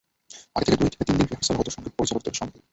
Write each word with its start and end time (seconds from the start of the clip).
আগে 0.55 0.65
তো 0.67 0.77
দুই 0.79 0.89
থেকে 0.91 1.03
তিন 1.07 1.15
দিন 1.19 1.27
রিহার্সাল 1.27 1.55
হতো 1.57 1.71
সংগীত 1.71 1.93
পরিচালকদের 1.97 2.35
সঙ্গে। 2.39 2.59